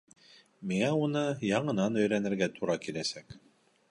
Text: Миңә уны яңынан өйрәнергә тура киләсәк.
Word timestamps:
Миңә 0.71 0.87
уны 1.07 1.21
яңынан 1.49 2.01
өйрәнергә 2.05 2.49
тура 2.57 2.81
киләсәк. 2.87 3.39